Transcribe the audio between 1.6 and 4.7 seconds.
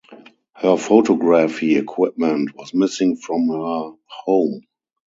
equipment was missing from her home.